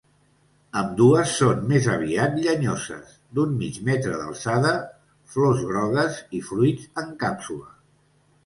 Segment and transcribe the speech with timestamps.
[0.79, 4.73] Ambdues són més aviat llenyoses, d'un mig metre d'alçada,
[5.35, 7.71] flors grogues i fruits en càpsula.